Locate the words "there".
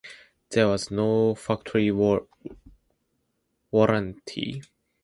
0.49-0.67